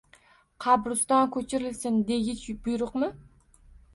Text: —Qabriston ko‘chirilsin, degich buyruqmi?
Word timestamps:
—Qabriston 0.63 1.27
ko‘chirilsin, 1.35 1.99
degich 2.09 2.41
buyruqmi? 2.69 3.13